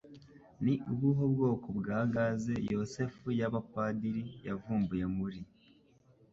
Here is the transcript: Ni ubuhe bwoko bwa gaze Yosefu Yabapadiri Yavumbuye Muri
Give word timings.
Ni 0.63 0.73
ubuhe 0.91 1.23
bwoko 1.33 1.67
bwa 1.79 1.99
gaze 2.13 2.53
Yosefu 2.71 3.27
Yabapadiri 3.39 4.23
Yavumbuye 4.47 5.05
Muri 5.17 5.39